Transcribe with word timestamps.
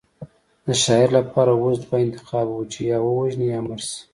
د 0.65 0.67
شاعر 0.83 1.09
لپاره 1.17 1.51
اوس 1.55 1.77
دوه 1.83 1.97
انتخابه 2.05 2.53
وو 2.55 2.69
چې 2.71 2.79
یا 2.91 2.97
ووژني 3.07 3.47
یا 3.53 3.59
مړ 3.67 3.79
شي 3.87 3.97